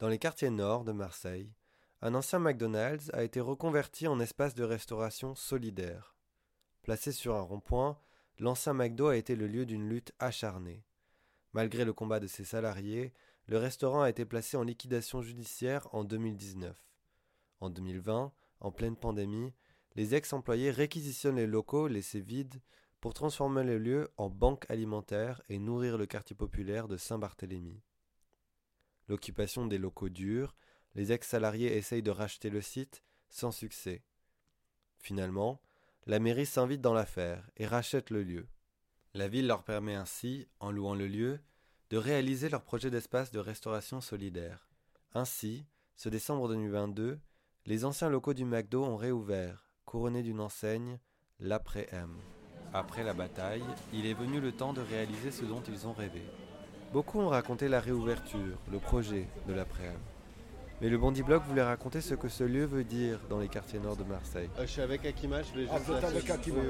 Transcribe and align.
Dans 0.00 0.08
les 0.08 0.18
quartiers 0.18 0.48
nord 0.48 0.84
de 0.84 0.92
Marseille, 0.92 1.52
un 2.00 2.14
ancien 2.14 2.38
McDonald's 2.38 3.10
a 3.12 3.22
été 3.22 3.38
reconverti 3.38 4.08
en 4.08 4.18
espace 4.18 4.54
de 4.54 4.64
restauration 4.64 5.34
solidaire. 5.34 6.16
Placé 6.80 7.12
sur 7.12 7.36
un 7.36 7.42
rond-point, 7.42 7.98
l'ancien 8.38 8.72
McDo 8.72 9.08
a 9.08 9.18
été 9.18 9.36
le 9.36 9.46
lieu 9.46 9.66
d'une 9.66 9.90
lutte 9.90 10.12
acharnée. 10.18 10.86
Malgré 11.52 11.84
le 11.84 11.92
combat 11.92 12.18
de 12.18 12.26
ses 12.26 12.44
salariés, 12.44 13.12
le 13.44 13.58
restaurant 13.58 14.00
a 14.00 14.08
été 14.08 14.24
placé 14.24 14.56
en 14.56 14.62
liquidation 14.62 15.20
judiciaire 15.20 15.86
en 15.92 16.02
2019. 16.02 16.74
En 17.60 17.68
2020, 17.68 18.32
en 18.60 18.72
pleine 18.72 18.96
pandémie, 18.96 19.52
les 19.96 20.14
ex-employés 20.14 20.70
réquisitionnent 20.70 21.36
les 21.36 21.46
locaux 21.46 21.88
laissés 21.88 22.22
vides 22.22 22.62
pour 23.02 23.12
transformer 23.12 23.64
le 23.64 23.76
lieu 23.76 24.08
en 24.16 24.30
banque 24.30 24.64
alimentaire 24.70 25.42
et 25.50 25.58
nourrir 25.58 25.98
le 25.98 26.06
quartier 26.06 26.34
populaire 26.34 26.88
de 26.88 26.96
Saint-Barthélemy. 26.96 27.82
L'occupation 29.10 29.66
des 29.66 29.78
locaux 29.78 30.08
dure, 30.08 30.54
les 30.94 31.10
ex-salariés 31.10 31.76
essayent 31.76 32.00
de 32.00 32.12
racheter 32.12 32.48
le 32.48 32.60
site, 32.60 33.02
sans 33.28 33.50
succès. 33.50 34.04
Finalement, 35.00 35.60
la 36.06 36.20
mairie 36.20 36.46
s'invite 36.46 36.80
dans 36.80 36.94
l'affaire 36.94 37.50
et 37.56 37.66
rachète 37.66 38.10
le 38.10 38.22
lieu. 38.22 38.46
La 39.14 39.26
ville 39.26 39.48
leur 39.48 39.64
permet 39.64 39.96
ainsi, 39.96 40.46
en 40.60 40.70
louant 40.70 40.94
le 40.94 41.08
lieu, 41.08 41.40
de 41.90 41.96
réaliser 41.96 42.48
leur 42.48 42.62
projet 42.62 42.88
d'espace 42.88 43.32
de 43.32 43.40
restauration 43.40 44.00
solidaire. 44.00 44.68
Ainsi, 45.12 45.66
ce 45.96 46.08
décembre 46.08 46.46
2022, 46.46 47.18
les 47.66 47.84
anciens 47.84 48.10
locaux 48.10 48.32
du 48.32 48.44
McDo 48.44 48.84
ont 48.84 48.96
réouvert, 48.96 49.66
couronnés 49.86 50.22
d'une 50.22 50.38
enseigne, 50.38 51.00
l'après-M. 51.40 52.16
Après 52.72 53.02
la 53.02 53.14
bataille, 53.14 53.64
il 53.92 54.06
est 54.06 54.14
venu 54.14 54.40
le 54.40 54.52
temps 54.52 54.72
de 54.72 54.82
réaliser 54.82 55.32
ce 55.32 55.44
dont 55.44 55.62
ils 55.66 55.88
ont 55.88 55.94
rêvé. 55.94 56.22
Beaucoup 56.92 57.20
ont 57.20 57.28
raconté 57.28 57.68
la 57.68 57.80
réouverture, 57.80 58.56
le 58.70 58.78
projet 58.78 59.26
de 59.46 59.52
l'après-M. 59.52 59.96
Mais 60.80 60.88
le 60.88 60.98
Bondi 60.98 61.22
Blog 61.22 61.42
voulait 61.46 61.62
raconter 61.62 62.00
ce 62.00 62.14
que 62.14 62.28
ce 62.28 62.42
lieu 62.42 62.64
veut 62.64 62.84
dire 62.84 63.20
dans 63.28 63.38
les 63.38 63.48
quartiers 63.48 63.78
nord 63.78 63.96
de 63.96 64.04
Marseille. 64.04 64.48
Euh, 64.58 64.62
je 64.62 64.66
suis 64.66 64.80
avec 64.82 65.04
Akima, 65.04 65.42
je 65.42 65.52
vais 65.60 65.66
Ah, 65.70 65.78
juste. 65.78 65.90
êtes 65.90 66.04
avec 66.04 66.30
Akima. 66.30 66.62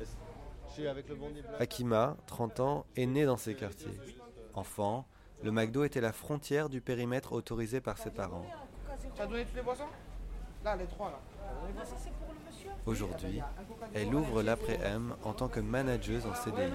Je 0.00 0.72
suis 0.74 0.86
avec 0.86 1.08
le 1.08 1.14
Bondi 1.16 1.40
Blog. 1.40 1.54
Akima, 1.58 2.16
30 2.26 2.60
ans, 2.60 2.86
est 2.96 3.06
né 3.06 3.24
dans 3.24 3.36
ces 3.38 3.54
quartiers. 3.54 3.98
Enfant, 4.54 5.06
le 5.42 5.50
McDo 5.50 5.82
était 5.84 6.00
la 6.00 6.12
frontière 6.12 6.68
du 6.68 6.80
périmètre 6.80 7.32
autorisé 7.32 7.80
par 7.80 7.98
ses 7.98 8.10
parents. 8.10 8.44
Tu 9.16 9.22
as 9.22 9.26
donné 9.26 9.44
toutes 9.44 9.56
les 9.56 9.62
boissons? 9.62 9.84
Là, 10.64 10.76
les 10.76 10.86
trois 10.86 11.10
là. 11.10 11.18
Aujourd'hui, 12.86 13.40
elle 13.94 14.14
ouvre 14.14 14.42
l'après-M 14.42 15.14
en 15.24 15.32
tant 15.32 15.48
que 15.48 15.60
manageuse 15.60 16.26
en 16.26 16.34
CDI. 16.34 16.72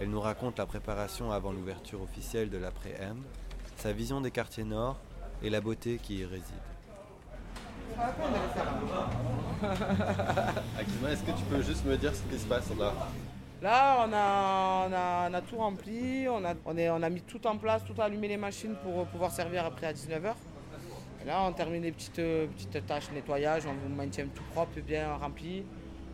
Elle 0.00 0.10
nous 0.10 0.20
raconte 0.20 0.58
la 0.58 0.66
préparation 0.66 1.30
avant 1.30 1.52
l'ouverture 1.52 2.02
officielle 2.02 2.50
de 2.50 2.58
l'après-M, 2.58 3.22
sa 3.76 3.92
vision 3.92 4.20
des 4.20 4.30
quartiers 4.30 4.64
nord 4.64 4.98
et 5.42 5.50
la 5.50 5.60
beauté 5.60 5.98
qui 6.02 6.18
y 6.18 6.24
réside. 6.24 6.44
Akima, 10.78 11.10
est-ce 11.10 11.22
que 11.22 11.32
tu 11.32 11.44
peux 11.44 11.62
juste 11.62 11.84
me 11.84 11.96
dire 11.96 12.14
ce 12.14 12.22
qui 12.22 12.38
se 12.38 12.46
passe 12.46 12.70
là? 12.78 12.92
Là, 13.60 14.06
on 14.06 14.12
a, 14.12 14.88
on 14.88 14.92
a, 14.92 15.28
on 15.30 15.34
a 15.34 15.40
tout 15.42 15.56
rempli, 15.56 16.26
on 16.28 16.44
a, 16.44 16.54
on, 16.64 16.76
est, 16.76 16.90
on 16.90 17.02
a 17.02 17.10
mis 17.10 17.20
tout 17.22 17.46
en 17.46 17.56
place, 17.58 17.84
tout 17.84 17.94
allumé 18.00 18.26
les 18.28 18.36
machines 18.36 18.74
pour 18.82 19.06
pouvoir 19.06 19.30
servir 19.30 19.64
après 19.64 19.86
à 19.86 19.92
19h. 19.92 20.34
Là, 21.26 21.42
on 21.44 21.52
termine 21.52 21.82
les 21.82 21.92
petites, 21.92 22.18
euh, 22.18 22.46
petites 22.48 22.86
tâches 22.86 23.10
nettoyage, 23.12 23.62
on 23.66 23.72
vous 23.72 23.94
maintient 23.94 24.26
tout 24.26 24.42
propre 24.52 24.80
bien 24.80 25.14
rempli. 25.14 25.64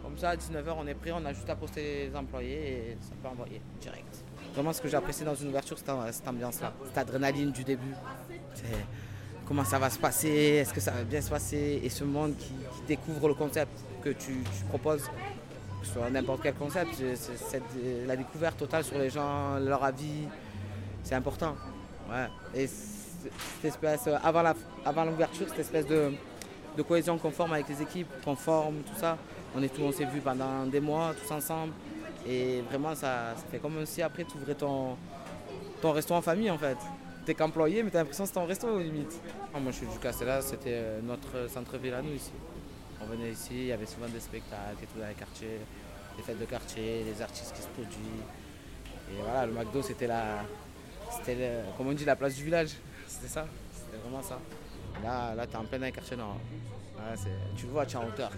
Comme 0.03 0.17
ça, 0.19 0.31
à 0.31 0.37
19h, 0.37 0.75
on 0.79 0.87
est 0.87 0.95
prêt, 0.95 1.13
on 1.13 1.25
a 1.25 1.33
juste 1.33 1.49
à 1.49 1.57
poster 1.57 2.09
les 2.09 2.17
employés 2.17 2.57
et 2.57 2.97
ça 3.01 3.15
peut 3.23 3.29
envoyer 3.29 3.61
direct. 3.81 4.25
Vraiment, 4.55 4.73
ce 4.73 4.81
que 4.81 4.89
j'ai 4.89 4.97
apprécié 4.97 5.25
dans 5.25 5.35
une 5.35 5.49
ouverture, 5.49 5.79
c'est 5.79 6.13
cette 6.13 6.29
ambiance-là, 6.29 6.73
cette 6.87 6.99
adrénaline 6.99 7.53
du 7.53 7.65
début. 7.65 7.95
Comment 9.47 9.65
ça 9.65 9.79
va 9.79 9.89
se 9.89 9.99
passer, 9.99 10.29
est-ce 10.29 10.75
que 10.75 10.81
ça 10.81 10.91
va 10.91 11.05
bien 11.05 11.21
se 11.21 11.31
passer, 11.31 11.81
et 11.83 11.89
ce 11.89 12.05
monde 12.05 12.37
qui, 12.37 12.53
découvre 12.87 13.29
le 13.29 13.35
concept 13.35 13.73
que 14.03 14.11
tu, 14.11 14.43
proposes, 14.69 15.05
que 15.81 15.87
ce 15.87 15.93
soit 15.95 16.11
n'importe 16.11 16.43
quel 16.43 16.55
concept, 16.55 17.03
la 18.07 18.17
découverte 18.17 18.59
totale 18.59 18.85
sur 18.85 18.99
les 18.99 19.11
gens, 19.11 19.59
leur 19.59 19.83
avis, 19.85 20.29
c'est 21.03 21.15
important. 21.15 21.55
Ouais. 22.11 22.29
Cette 23.23 23.65
espèce, 23.65 24.07
euh, 24.07 24.17
avant 24.23 25.05
l'ouverture, 25.05 25.49
cette 25.49 25.59
espèce 25.59 25.87
de, 25.87 26.13
de 26.77 26.83
cohésion 26.83 27.19
conforme 27.19 27.53
avec 27.53 27.69
les 27.69 27.83
équipes, 27.83 28.09
conforme, 28.25 28.77
tout 28.83 28.99
ça, 28.99 29.17
on 29.57 29.63
est 29.63 29.73
on 29.81 29.93
s'est 29.93 30.05
vu 30.05 30.21
pendant 30.21 30.67
des 30.67 30.81
mois, 30.81 31.15
tous 31.15 31.33
ensemble, 31.33 31.73
et 32.27 32.63
vraiment 32.63 32.95
ça, 32.95 33.35
fait 33.51 33.59
comme 33.59 33.85
si 33.87 34.03
après 34.03 34.25
tu 34.25 34.37
ouvrais 34.37 34.55
ton, 34.55 34.97
ton 35.81 35.93
resto 35.93 36.15
en 36.15 36.23
famille 36.23 36.51
en 36.51 36.59
fait. 36.59 36.77
T'es 37.25 37.35
qu'employé, 37.35 37.83
mais 37.83 37.91
t'as 37.91 37.99
l'impression 37.99 38.25
que 38.25 38.29
c'est 38.29 38.35
ton 38.35 38.47
resto 38.47 38.79
limite. 38.79 39.21
Ah, 39.55 39.61
moi 39.61 39.71
je 39.73 39.79
suis 39.79 39.87
du 39.87 39.99
Castella, 39.99 40.41
c'était 40.41 40.73
euh, 40.73 41.01
notre 41.03 41.51
centre-ville 41.51 41.95
à 41.95 42.03
nous 42.03 42.15
ici. 42.15 42.33
On 43.03 43.07
venait 43.07 43.31
ici, 43.31 43.53
il 43.53 43.67
y 43.67 43.73
avait 43.73 43.87
souvent 43.87 44.09
des 44.09 44.21
spectacles 44.21 44.83
et 44.83 44.87
tout 44.87 44.99
dans 44.99 45.07
les 45.07 45.15
quartiers, 45.15 45.59
des 46.17 46.23
fêtes 46.23 46.41
de 46.41 46.45
quartier, 46.47 47.05
des 47.05 47.23
artistes 47.23 47.55
qui 47.55 47.63
se 47.63 47.69
produisent. 47.69 48.25
Et 49.11 49.23
voilà, 49.23 49.47
le 49.47 49.53
McDo 49.53 49.83
c'était. 49.83 50.09
C'était, 51.11 51.61
on 51.79 51.93
dit, 51.93 52.05
la 52.05 52.17
place 52.17 52.35
du 52.35 52.45
village. 52.45 52.71
C'était 53.09 53.29
ça, 53.29 53.47
c'était 53.73 53.97
vraiment 54.03 54.23
ça. 54.23 54.39
Là, 55.03 55.35
là 55.35 55.47
t'es 55.47 55.57
en 55.57 55.65
plein 55.65 55.91
quartiers 55.91 56.17
nord. 56.17 56.37
Ouais, 56.97 57.31
tu 57.57 57.67
le 57.67 57.73
vois, 57.73 57.87
tu 57.87 57.97
es 57.97 57.99
en 57.99 58.07
hauteur. 58.07 58.31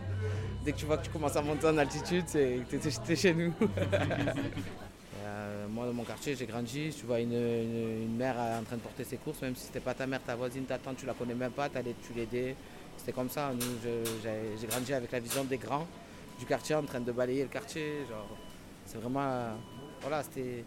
Dès 0.64 0.72
que 0.72 0.76
tu 0.78 0.86
vois 0.86 0.98
que 0.98 1.04
tu 1.04 1.10
commences 1.10 1.36
à 1.36 1.42
monter 1.42 1.66
en 1.66 1.76
altitude, 1.78 2.24
c'est 2.26 2.60
que 2.70 2.76
t'es, 2.76 2.90
t'es 2.90 3.16
chez 3.16 3.34
nous. 3.34 3.52
Euh, 5.22 5.66
moi, 5.68 5.84
dans 5.86 5.92
mon 5.92 6.02
quartier, 6.04 6.34
j'ai 6.34 6.46
grandi. 6.46 6.94
Tu 6.98 7.04
vois 7.04 7.20
une, 7.20 7.34
une- 7.34 8.16
mère 8.16 8.36
en 8.36 8.64
train 8.64 8.76
de 8.76 8.80
porter 8.80 9.04
ses 9.04 9.18
courses, 9.18 9.42
même 9.42 9.54
si 9.54 9.66
c'était 9.66 9.80
pas 9.80 9.92
ta 9.92 10.06
mère, 10.06 10.20
ta 10.22 10.34
voisine, 10.34 10.64
ta 10.64 10.78
tante, 10.78 10.96
tu 10.96 11.04
la 11.06 11.12
connais 11.12 11.34
même 11.34 11.52
pas, 11.52 11.68
tu 11.68 12.12
l'aidais. 12.16 12.56
C'était 12.96 13.12
comme 13.12 13.28
ça. 13.28 13.52
J'ai, 13.82 14.66
grandi 14.66 14.94
avec 14.94 15.12
la 15.12 15.20
vision 15.20 15.44
des 15.44 15.58
grands 15.58 15.86
du 16.38 16.46
quartier 16.46 16.74
en 16.74 16.82
train 16.84 17.00
de 17.00 17.12
balayer 17.12 17.42
le 17.42 17.48
quartier. 17.48 18.06
C'est 18.86 18.98
vraiment. 18.98 19.20
euh, 19.22 19.52
voilà, 20.00 20.22
c'était. 20.22 20.64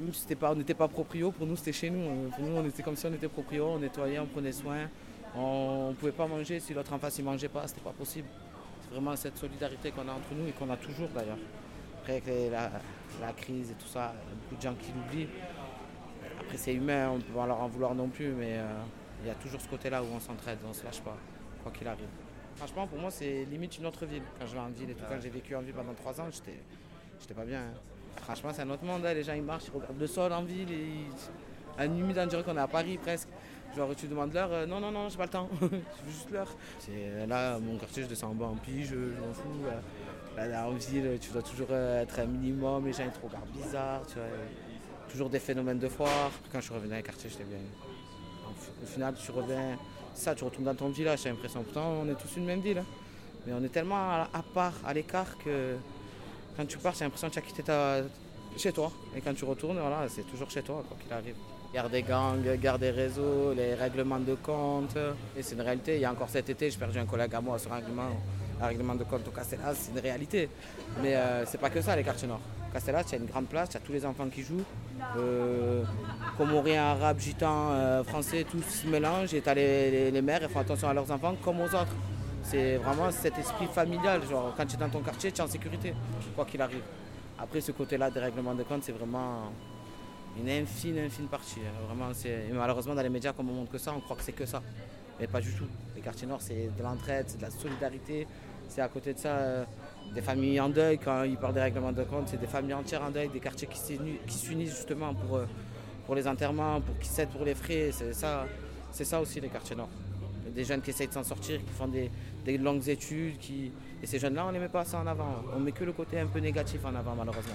Même 0.00 0.10
pas, 0.38 0.52
on 0.52 0.56
n'était 0.56 0.74
pas 0.74 0.88
proprio, 0.88 1.30
pour 1.30 1.46
nous 1.46 1.56
c'était 1.56 1.72
chez 1.72 1.90
nous. 1.90 2.00
Euh, 2.00 2.28
Pour 2.30 2.44
nous, 2.44 2.56
on 2.56 2.64
était 2.66 2.82
comme 2.82 2.96
si 2.96 3.06
on 3.06 3.12
était 3.12 3.28
proprio, 3.28 3.66
on 3.66 3.78
nettoyait, 3.78 4.18
on 4.18 4.26
prenait 4.26 4.52
soin. 4.52 4.88
On 5.36 5.88
ne 5.90 5.94
pouvait 5.94 6.12
pas 6.12 6.26
manger 6.26 6.60
si 6.60 6.74
l'autre 6.74 6.92
en 6.92 6.98
face 6.98 7.18
ne 7.18 7.24
mangeait 7.24 7.48
pas, 7.48 7.66
c'était 7.66 7.80
pas 7.80 7.92
possible. 7.92 8.28
C'est 8.82 8.90
vraiment 8.90 9.14
cette 9.16 9.36
solidarité 9.36 9.90
qu'on 9.90 10.08
a 10.08 10.12
entre 10.12 10.34
nous 10.34 10.48
et 10.48 10.52
qu'on 10.52 10.68
a 10.70 10.76
toujours 10.76 11.08
d'ailleurs. 11.08 11.38
Après 12.00 12.16
avec 12.16 12.50
la, 12.50 13.32
crise 13.32 13.70
et 13.70 13.74
tout 13.74 13.86
ça, 13.86 14.12
il 14.14 14.28
y 14.28 14.32
a 14.32 14.34
beaucoup 14.42 14.56
de 14.56 14.60
gens 14.62 14.74
qui 14.74 14.92
l'oublient. 14.92 15.28
Après 16.40 16.56
c'est 16.56 16.74
humain, 16.74 17.10
on 17.10 17.20
peut 17.20 17.32
pas 17.32 17.46
leur 17.46 17.60
en 17.60 17.68
vouloir 17.68 17.94
non 17.94 18.08
plus, 18.08 18.28
mais 18.32 18.58
euh, 18.58 18.64
il 19.22 19.28
y 19.28 19.30
a 19.30 19.34
toujours 19.34 19.60
ce 19.60 19.68
côté-là 19.68 20.02
où 20.02 20.06
on 20.14 20.20
s'entraide, 20.20 20.58
on 20.68 20.72
se 20.72 20.84
lâche 20.84 21.00
pas, 21.00 21.16
quoi 21.62 21.70
qu'il 21.72 21.86
arrive. 21.86 22.08
Franchement 22.56 22.86
pour 22.86 22.98
moi 22.98 23.10
c'est 23.10 23.44
limite 23.44 23.78
une 23.78 23.86
autre 23.86 24.04
ville. 24.04 24.22
Quand 24.38 24.46
je 24.46 24.52
vais 24.52 24.60
en 24.60 24.68
ville 24.68 24.90
et 24.90 24.94
tout, 24.94 25.04
quand 25.08 25.20
j'ai 25.20 25.30
vécu 25.30 25.54
en 25.54 25.60
ville 25.60 25.74
pendant 25.74 25.94
trois 25.94 26.20
ans, 26.20 26.26
j'étais 26.30 27.34
pas 27.34 27.44
bien. 27.44 27.60
hein. 27.60 27.91
Franchement 28.16 28.50
c'est 28.52 28.62
un 28.62 28.70
autre 28.70 28.84
monde, 28.84 29.04
hein. 29.04 29.14
les 29.14 29.24
gens 29.24 29.34
ils 29.34 29.42
marchent, 29.42 29.64
ils 29.66 29.74
regardent 29.76 29.98
le 30.00 30.06
sol 30.06 30.32
en 30.32 30.42
ville 30.42 30.70
et 30.70 30.74
ils... 30.86 31.80
à 31.80 31.86
humide 31.86 32.18
on 32.22 32.26
dirait 32.26 32.42
qu'on 32.42 32.56
est 32.56 32.60
à 32.60 32.68
Paris 32.68 32.98
presque. 32.98 33.28
Genre 33.76 33.88
tu 33.96 34.06
demandes 34.06 34.32
l'heure, 34.34 34.50
euh, 34.52 34.66
non 34.66 34.80
non 34.80 34.90
non 34.90 35.08
j'ai 35.08 35.16
pas 35.16 35.24
le 35.24 35.30
temps, 35.30 35.48
je 35.60 35.66
veux 35.66 35.80
juste 36.08 36.30
l'heure. 36.30 36.54
C'est 36.78 37.26
là 37.26 37.58
mon 37.58 37.78
quartier 37.78 38.02
je 38.02 38.08
descends 38.08 38.30
en 38.30 38.34
bas 38.34 38.46
en 38.46 38.56
pige, 38.56 38.88
je, 38.90 38.96
m'en 38.96 39.32
fous. 39.32 39.64
euh. 39.66 39.80
Là, 40.36 40.46
là, 40.46 40.66
en 40.68 40.72
ville 40.72 41.18
tu 41.20 41.30
dois 41.30 41.42
toujours 41.42 41.68
euh, 41.70 42.02
être 42.02 42.18
un 42.20 42.26
minimum, 42.26 42.84
les 42.86 42.92
gens 42.92 43.04
ils 43.04 43.10
te 43.10 43.26
regardent 43.26 43.48
bizarre, 43.50 44.02
tu 44.06 44.14
vois. 44.14 44.24
Toujours 45.10 45.28
des 45.30 45.38
phénomènes 45.40 45.78
de 45.78 45.88
foire. 45.88 46.30
Quand 46.52 46.60
je 46.60 46.70
dans 46.72 46.94
les 46.96 47.02
quartiers 47.02 47.28
j'étais 47.30 47.44
bien. 47.44 47.58
Au 48.82 48.86
final 48.86 49.14
tu 49.14 49.30
reviens, 49.30 49.78
ça 50.14 50.34
tu 50.34 50.44
retournes 50.44 50.64
dans 50.66 50.74
ton 50.74 50.88
village, 50.90 51.22
j'ai 51.22 51.30
l'impression. 51.30 51.62
Pourtant 51.62 51.90
on 52.02 52.08
est 52.08 52.14
tous 52.14 52.36
une 52.36 52.44
même 52.44 52.60
ville. 52.60 52.78
hein. 52.78 52.84
Mais 53.46 53.52
on 53.54 53.64
est 53.64 53.68
tellement 53.70 53.96
à, 53.96 54.28
à 54.32 54.42
part, 54.42 54.74
à 54.86 54.92
l'écart 54.94 55.36
que 55.38 55.76
quand 56.56 56.66
tu 56.66 56.78
pars, 56.78 56.94
j'ai 56.94 57.04
l'impression 57.04 57.28
que 57.28 57.34
tu 57.34 57.38
as 57.38 57.42
quitté 57.42 57.62
ta... 57.62 58.02
chez 58.56 58.72
toi. 58.72 58.90
Et 59.16 59.20
quand 59.20 59.34
tu 59.34 59.44
retournes, 59.44 59.78
voilà, 59.78 60.08
c'est 60.08 60.22
toujours 60.22 60.50
chez 60.50 60.62
toi, 60.62 60.82
quoi 60.86 60.96
qu'il 61.02 61.12
arrive. 61.12 61.36
Guerre 61.72 61.88
des 61.88 62.02
gangs, 62.02 62.42
guerre 62.60 62.78
des 62.78 62.90
réseaux, 62.90 63.54
les 63.54 63.74
règlements 63.74 64.18
de 64.18 64.34
compte. 64.34 64.96
Et 65.36 65.42
c'est 65.42 65.54
une 65.54 65.62
réalité. 65.62 65.96
Il 65.96 66.02
y 66.02 66.04
a 66.04 66.12
encore 66.12 66.28
cet 66.28 66.50
été, 66.50 66.70
j'ai 66.70 66.78
perdu 66.78 66.98
un 66.98 67.06
collègue 67.06 67.34
à 67.34 67.40
moi 67.40 67.58
sur 67.58 67.72
un 67.72 67.76
règlement, 67.76 68.10
un 68.60 68.66
règlement 68.66 68.94
de 68.94 69.04
compte 69.04 69.26
au 69.26 69.30
Castellas, 69.30 69.74
c'est 69.74 69.92
une 69.92 69.98
réalité. 69.98 70.50
Mais 71.02 71.14
euh, 71.14 71.46
c'est 71.46 71.58
pas 71.58 71.70
que 71.70 71.80
ça, 71.80 71.96
les 71.96 72.04
quartiers 72.04 72.28
nord. 72.28 72.40
Castellas, 72.74 73.04
il 73.08 73.12
y 73.12 73.14
a 73.14 73.18
une 73.18 73.26
grande 73.26 73.46
place, 73.46 73.70
il 73.70 73.74
y 73.74 73.76
a 73.78 73.80
tous 73.80 73.92
les 73.92 74.04
enfants 74.04 74.28
qui 74.28 74.42
jouent. 74.42 74.64
Euh, 75.16 75.82
Comoriens, 76.36 76.84
arabes, 76.84 77.18
gitans, 77.18 77.70
euh, 77.70 78.04
français, 78.04 78.44
tous 78.50 78.62
se 78.62 78.86
mélangent. 78.86 79.34
Et 79.34 79.40
tu 79.40 79.48
as 79.48 79.54
les 79.54 80.22
mères, 80.22 80.40
ils 80.42 80.48
font 80.48 80.60
attention 80.60 80.88
à 80.88 80.94
leurs 80.94 81.10
enfants 81.10 81.34
comme 81.42 81.60
aux 81.60 81.66
autres. 81.66 81.94
C'est 82.42 82.76
vraiment 82.76 83.10
cet 83.10 83.38
esprit 83.38 83.66
familial. 83.66 84.20
Genre, 84.28 84.52
quand 84.56 84.66
tu 84.66 84.74
es 84.76 84.78
dans 84.78 84.88
ton 84.88 85.00
quartier, 85.00 85.30
tu 85.32 85.38
es 85.38 85.44
en 85.44 85.46
sécurité, 85.48 85.94
quoi 86.34 86.44
qu'il 86.44 86.60
arrive. 86.60 86.82
Après, 87.38 87.60
ce 87.60 87.72
côté-là 87.72 88.10
des 88.10 88.20
règlements 88.20 88.54
de 88.54 88.62
compte, 88.62 88.82
c'est 88.84 88.92
vraiment 88.92 89.52
une 90.38 90.48
infime, 90.48 90.98
infime 90.98 91.26
partie. 91.26 91.60
hein. 91.60 91.86
Vraiment, 91.86 92.12
c'est... 92.12 92.46
malheureusement, 92.52 92.94
dans 92.94 93.02
les 93.02 93.08
médias, 93.08 93.32
comme 93.32 93.50
on 93.50 93.54
montre 93.54 93.72
que 93.72 93.78
ça, 93.78 93.92
on 93.96 94.00
croit 94.00 94.16
que 94.16 94.22
c'est 94.22 94.32
que 94.32 94.46
ça. 94.46 94.62
Mais 95.20 95.26
pas 95.26 95.40
du 95.40 95.52
tout. 95.54 95.66
Les 95.94 96.00
quartiers 96.00 96.26
nord, 96.26 96.40
c'est 96.40 96.70
de 96.76 96.82
l'entraide, 96.82 97.26
c'est 97.28 97.36
de 97.38 97.42
la 97.42 97.50
solidarité. 97.50 98.26
C'est 98.68 98.80
à 98.80 98.88
côté 98.88 99.12
de 99.12 99.18
ça, 99.18 99.28
euh, 99.28 99.64
des 100.14 100.22
familles 100.22 100.58
en 100.60 100.68
deuil. 100.68 100.98
Quand 100.98 101.24
ils 101.24 101.36
parlent 101.36 101.54
des 101.54 101.60
règlements 101.60 101.92
de 101.92 102.02
compte, 102.04 102.28
c'est 102.28 102.40
des 102.40 102.46
familles 102.46 102.74
entières 102.74 103.02
en 103.02 103.10
deuil, 103.10 103.28
des 103.28 103.40
quartiers 103.40 103.68
qui 103.68 103.78
s'unissent 104.38 104.76
justement 104.76 105.14
pour, 105.14 105.36
euh, 105.36 105.46
pour 106.06 106.14
les 106.14 106.26
enterrements, 106.26 106.80
pour 106.80 106.98
qui 106.98 107.08
s'aident 107.08 107.28
pour 107.30 107.44
les 107.44 107.54
frais. 107.54 107.90
C'est 107.92 108.14
ça. 108.14 108.46
C'est 108.90 109.04
ça 109.04 109.20
aussi 109.20 109.40
les 109.40 109.48
quartiers 109.48 109.76
nord. 109.76 109.88
Des 110.54 110.64
jeunes 110.64 110.80
qui 110.82 110.90
essayent 110.90 111.08
de 111.08 111.12
s'en 111.14 111.24
sortir, 111.24 111.60
qui 111.60 111.72
font 111.72 111.88
des, 111.88 112.10
des 112.44 112.58
longues 112.58 112.88
études. 112.88 113.38
Qui... 113.38 113.72
Et 114.02 114.06
ces 114.06 114.18
jeunes-là, 114.18 114.44
on 114.44 114.48
ne 114.48 114.54
les 114.54 114.58
met 114.58 114.68
pas 114.68 114.84
ça 114.84 114.98
en 114.98 115.06
avant. 115.06 115.42
On 115.54 115.60
met 115.60 115.72
que 115.72 115.84
le 115.84 115.92
côté 115.92 116.18
un 116.18 116.26
peu 116.26 116.38
négatif 116.38 116.84
en 116.84 116.94
avant, 116.94 117.14
malheureusement. 117.14 117.54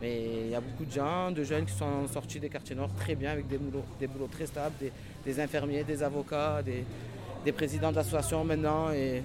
Mais 0.00 0.44
il 0.46 0.50
y 0.50 0.54
a 0.54 0.60
beaucoup 0.60 0.84
de 0.84 0.92
gens, 0.92 1.30
de 1.30 1.44
jeunes 1.44 1.66
qui 1.66 1.74
sont 1.74 2.08
sortis 2.08 2.40
des 2.40 2.48
quartiers 2.48 2.74
nord 2.74 2.90
très 2.94 3.14
bien, 3.14 3.32
avec 3.32 3.46
des 3.46 3.58
boulots, 3.58 3.84
des 3.98 4.06
boulots 4.06 4.28
très 4.28 4.46
stables, 4.46 4.74
des, 5.24 5.40
infirmiers, 5.40 5.84
des 5.84 6.02
avocats, 6.02 6.62
des, 6.62 6.84
des 7.44 7.52
présidents 7.52 7.92
d'associations 7.92 8.44
maintenant. 8.44 8.90
Et, 8.92 9.22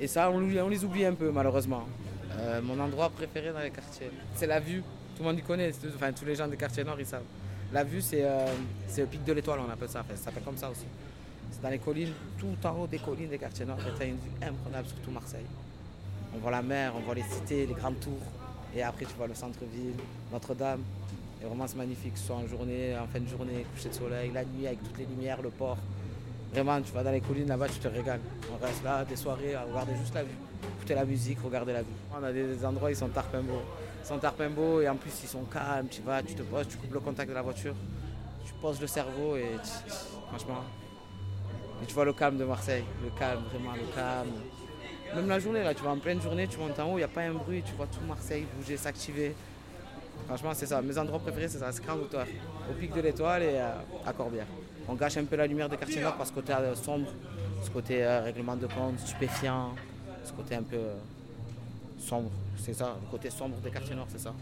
et 0.00 0.06
ça, 0.08 0.30
on, 0.30 0.40
les 0.40 0.84
oublie 0.84 1.04
un 1.04 1.14
peu, 1.14 1.30
malheureusement. 1.30 1.84
Euh, 2.36 2.60
mon 2.60 2.78
endroit 2.80 3.10
préféré 3.10 3.52
dans 3.52 3.60
les 3.60 3.70
quartiers, 3.70 4.10
c'est 4.34 4.48
la 4.48 4.58
vue. 4.58 4.82
Tout 5.16 5.22
le 5.22 5.28
monde 5.28 5.38
y 5.38 5.42
connaît, 5.42 5.70
enfin 5.94 6.12
tous 6.12 6.24
les 6.24 6.34
gens 6.34 6.48
des 6.48 6.56
quartiers 6.56 6.82
nord, 6.82 6.98
ils 6.98 7.06
savent. 7.06 7.22
La 7.72 7.84
vue, 7.84 8.00
c'est 8.00 8.24
euh, 8.24 8.46
le 8.98 9.06
pic 9.06 9.22
de 9.24 9.32
l'étoile, 9.32 9.60
on 9.66 9.70
appelle 9.70 9.88
ça. 9.88 10.04
Ça 10.10 10.16
s'appelle 10.16 10.42
comme 10.42 10.56
ça 10.56 10.70
aussi. 10.70 10.86
C'est 11.52 11.62
dans 11.62 11.70
les 11.70 11.78
collines, 11.78 12.12
tout 12.38 12.56
en 12.66 12.70
haut 12.72 12.86
des 12.86 12.98
collines 12.98 13.28
des 13.28 13.38
quartiers 13.38 13.64
nord. 13.64 13.78
Tu 13.96 14.02
as 14.02 14.06
une 14.06 14.16
vue 14.16 14.30
imprenable 14.42 14.88
sur 14.88 14.98
tout 14.98 15.10
Marseille. 15.10 15.46
On 16.34 16.38
voit 16.38 16.50
la 16.50 16.62
mer, 16.62 16.92
on 16.96 17.00
voit 17.00 17.14
les 17.14 17.22
cités, 17.22 17.66
les 17.66 17.74
grandes 17.74 18.00
tours. 18.00 18.22
Et 18.74 18.82
après, 18.82 19.04
tu 19.04 19.14
vois 19.16 19.28
le 19.28 19.34
centre-ville, 19.34 19.94
Notre-Dame. 20.32 20.82
Et 21.40 21.46
vraiment, 21.46 21.66
c'est 21.66 21.76
magnifique, 21.76 22.16
soit 22.16 22.36
en 22.36 22.46
journée, 22.46 22.96
en 22.98 23.06
fin 23.06 23.20
de 23.20 23.28
journée, 23.28 23.64
coucher 23.74 23.90
de 23.90 23.94
soleil, 23.94 24.30
la 24.32 24.44
nuit 24.44 24.66
avec 24.66 24.82
toutes 24.82 24.98
les 24.98 25.06
lumières, 25.06 25.40
le 25.42 25.50
port. 25.50 25.78
Vraiment, 26.52 26.80
tu 26.80 26.92
vas 26.92 27.02
dans 27.02 27.12
les 27.12 27.20
collines 27.20 27.48
là-bas, 27.48 27.68
tu 27.68 27.78
te 27.78 27.88
régales. 27.88 28.20
On 28.52 28.64
reste 28.64 28.82
là 28.82 29.04
des 29.04 29.16
soirées 29.16 29.54
à 29.54 29.62
regarder 29.62 29.92
juste 29.96 30.14
la 30.14 30.22
vue, 30.22 30.34
écouter 30.76 30.94
la 30.94 31.04
musique, 31.04 31.38
regarder 31.44 31.72
la 31.72 31.82
vue. 31.82 31.88
On 32.18 32.22
a 32.22 32.32
des 32.32 32.64
endroits, 32.64 32.90
ils 32.90 32.96
sont 32.96 33.08
tarpimbeaux. 33.08 33.62
Ils 34.02 34.06
sont 34.06 34.18
tarpimbeaux 34.18 34.80
et 34.80 34.88
en 34.88 34.96
plus, 34.96 35.12
ils 35.22 35.28
sont 35.28 35.44
calmes. 35.44 35.88
Tu 35.88 36.02
vas, 36.02 36.22
tu 36.22 36.34
te 36.34 36.42
poses, 36.42 36.68
tu 36.68 36.76
coupes 36.78 36.94
le 36.94 37.00
contact 37.00 37.28
de 37.28 37.34
la 37.34 37.42
voiture, 37.42 37.74
tu 38.44 38.52
poses 38.54 38.80
le 38.80 38.86
cerveau 38.86 39.36
et 39.36 39.56
franchement. 40.28 40.62
Et 41.84 41.86
tu 41.86 41.92
vois 41.92 42.06
le 42.06 42.14
calme 42.14 42.38
de 42.38 42.44
Marseille, 42.44 42.82
le 43.02 43.10
calme, 43.10 43.42
vraiment 43.52 43.74
le 43.74 43.94
calme. 43.94 44.32
Même 45.14 45.28
la 45.28 45.38
journée, 45.38 45.62
là, 45.62 45.74
tu 45.74 45.82
vas 45.84 45.90
en 45.90 45.98
pleine 45.98 46.18
journée, 46.18 46.48
tu 46.48 46.56
montes 46.56 46.78
en 46.80 46.86
haut, 46.86 46.94
il 46.94 47.00
n'y 47.00 47.02
a 47.02 47.08
pas 47.08 47.20
un 47.20 47.34
bruit, 47.34 47.62
tu 47.62 47.74
vois 47.74 47.86
tout 47.86 48.00
Marseille 48.08 48.46
bouger, 48.56 48.78
s'activer. 48.78 49.34
Franchement, 50.26 50.52
c'est 50.54 50.64
ça. 50.64 50.80
Mes 50.80 50.96
endroits 50.96 51.18
préférés, 51.18 51.46
c'est 51.48 51.58
ça, 51.58 51.70
c'est 51.72 51.84
Grand 51.84 51.96
Hauteur, 51.96 52.26
au 52.70 52.72
pic 52.72 52.90
de 52.94 53.02
l'Étoile 53.02 53.42
et 53.42 53.56
euh, 53.58 53.68
à 54.06 54.14
Corbière. 54.14 54.46
On 54.88 54.94
gâche 54.94 55.18
un 55.18 55.24
peu 55.24 55.36
la 55.36 55.46
lumière 55.46 55.68
des 55.68 55.76
quartiers 55.76 56.00
nord 56.00 56.14
par 56.14 56.26
ce 56.26 56.32
côté 56.32 56.54
euh, 56.54 56.74
sombre, 56.74 57.08
ce 57.62 57.68
côté 57.68 58.02
euh, 58.02 58.22
règlement 58.22 58.56
de 58.56 58.66
compte, 58.66 58.98
stupéfiant, 59.00 59.74
ce 60.24 60.32
côté 60.32 60.54
un 60.54 60.62
peu 60.62 60.76
euh, 60.76 60.94
sombre. 61.98 62.30
C'est 62.56 62.72
ça, 62.72 62.96
le 62.98 63.10
côté 63.10 63.28
sombre 63.28 63.58
des 63.58 63.70
quartiers 63.70 63.94
nord, 63.94 64.06
c'est 64.08 64.20
ça. 64.20 64.32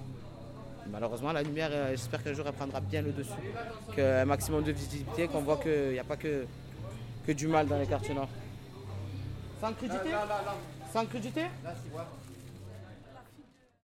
Malheureusement, 0.93 1.33
la 1.33 1.43
lumière, 1.43 1.71
euh, 1.73 1.91
j'espère 1.91 2.23
qu'un 2.23 2.35
jour 2.35 2.45
elle 2.47 2.53
prendra 2.53 2.81
bien 2.81 3.03
le 3.03 3.11
dessus, 3.11 3.33
qu'un 3.97 4.25
maximum 4.27 4.63
de 4.63 4.71
visibilité, 4.71 5.27
qu'on 5.27 5.41
voit 5.41 5.57
qu'il 5.57 5.91
n'y 5.91 5.99
a 5.99 6.05
pas 6.05 6.17
que, 6.17 6.47
que 7.27 7.33
du 7.33 7.47
mal 7.47 7.67
dans 7.67 7.79
les 7.79 7.87
quartiers 7.87 8.15
nord. 8.15 8.29
Sans 9.61 9.73
crudité 9.73 10.11
Sans 10.93 11.07
crudité 11.07 11.43